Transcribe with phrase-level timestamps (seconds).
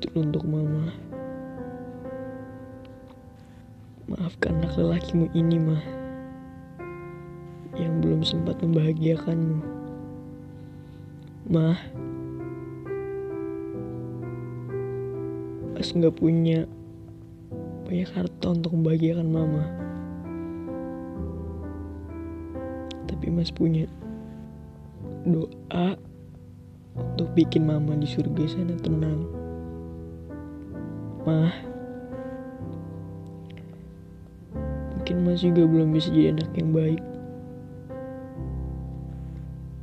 [0.00, 0.96] Teruntuk mama.
[4.08, 5.84] Maafkanlah lelakimu ini, mah.
[7.76, 9.60] Yang belum sempat membahagiakanmu.
[11.52, 11.76] Mah.
[15.76, 16.64] Mas nggak punya
[17.84, 19.85] banyak harta untuk membahagiakan mama.
[23.26, 23.90] Tapi Mas punya
[25.26, 25.98] doa
[26.94, 29.26] untuk bikin mama di surga sana tenang.
[31.26, 31.50] Mah,
[34.94, 37.02] mungkin Mas juga belum bisa jadi anak yang baik.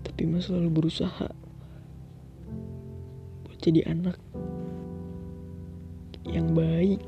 [0.07, 1.27] Tapi Mas selalu berusaha
[3.44, 4.16] buat jadi anak
[6.31, 7.03] yang baik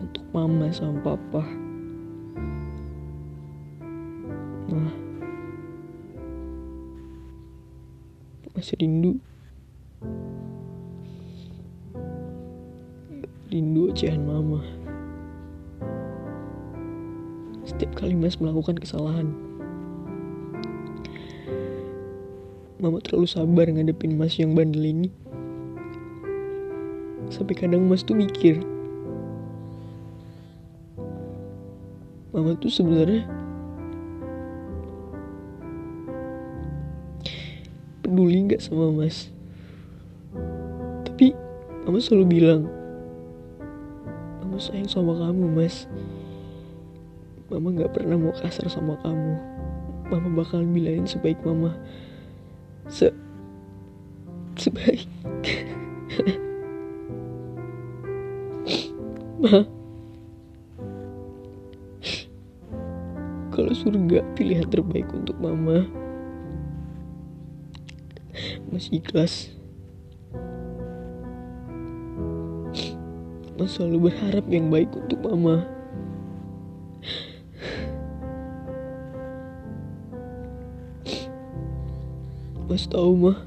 [0.00, 1.65] untuk mama sama papa.
[8.56, 9.20] Masih rindu.
[13.52, 14.64] Rindu ocehan mama.
[17.68, 19.28] Setiap kali mas melakukan kesalahan.
[22.80, 25.12] Mama terlalu sabar ngadepin mas yang bandel ini.
[27.28, 28.64] Sampai kadang mas tuh mikir.
[32.32, 33.35] Mama tuh sebenarnya
[38.16, 39.28] peduli nggak sama mas?
[41.04, 41.36] Tapi
[41.84, 42.64] mama selalu bilang
[44.40, 45.84] mama sayang sama kamu mas.
[47.52, 49.36] Mama nggak pernah mau kasar sama kamu.
[50.08, 51.76] Mama bakalan bilangin sebaik mama.
[52.88, 53.12] Se
[54.56, 55.04] sebaik.
[59.36, 59.60] Ma.
[63.52, 65.84] Kalau surga pilihan terbaik untuk mama
[68.70, 69.50] masih ikhlas.
[73.56, 75.64] Mas selalu berharap yang baik untuk mama.
[82.68, 83.38] Mas tahu mah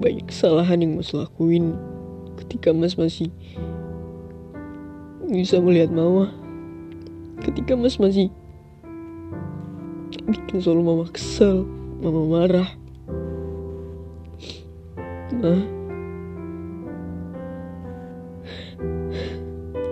[0.00, 1.76] banyak kesalahan yang Mas lakuin
[2.40, 3.28] ketika Mas masih
[5.28, 6.32] bisa melihat mama.
[7.44, 8.32] Ketika Mas masih
[10.24, 12.70] bikin selalu mama kesel mama marah.
[15.34, 15.60] Nah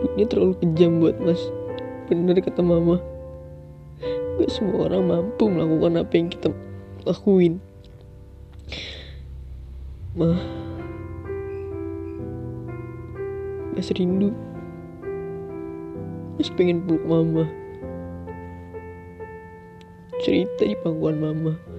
[0.07, 1.43] dunia terlalu kejam buat Mas.
[2.07, 3.03] Bener kata mama.
[4.39, 6.49] Gak semua orang mampu melakukan apa yang kita
[7.03, 7.59] lakuin.
[10.15, 10.39] Mah
[13.75, 14.31] Mas rindu.
[16.39, 17.45] Mas pengen peluk mama.
[20.23, 21.76] Cerita di pangkuan mama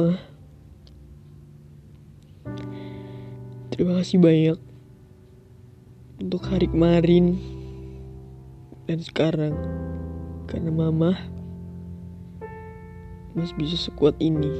[0.00, 0.16] Ma
[3.68, 4.58] Terima kasih banyak
[6.24, 7.36] Untuk hari kemarin
[8.88, 9.52] Dan sekarang.
[10.48, 11.12] Karena mama
[13.36, 14.50] Mas bisa sekuat ini.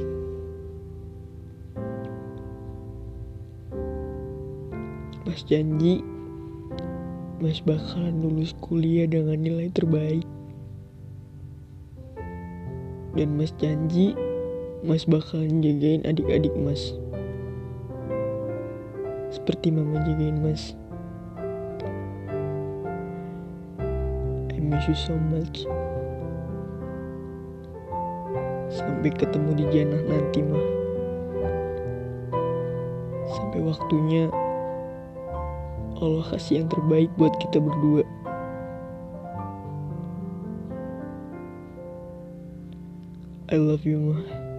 [5.27, 5.99] Mas janji
[7.43, 10.23] Mas bakalan lulus kuliah dengan nilai terbaik.
[13.17, 14.15] Dan Mas janji
[14.81, 16.97] Mas bakalan jagain adik-adik Mas.
[19.29, 20.73] Seperti mama jagain Mas.
[24.49, 25.69] I miss you so much.
[28.73, 30.65] Sampai ketemu di jannah nanti mah
[33.37, 34.33] Sampai waktunya
[36.01, 38.01] Allah kasih yang terbaik buat kita berdua.
[43.53, 44.50] I love you mah